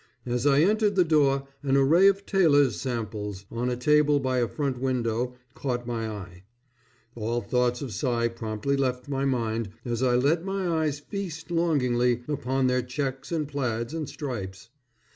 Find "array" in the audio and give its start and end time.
1.77-2.07